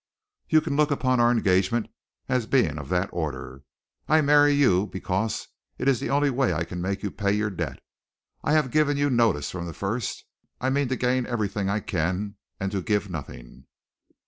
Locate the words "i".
4.07-4.21, 6.55-6.63, 8.43-8.53, 10.59-10.71, 11.69-11.81